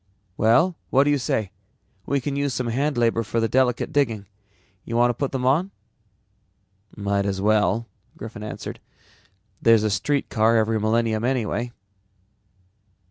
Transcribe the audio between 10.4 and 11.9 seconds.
every millennium anyway."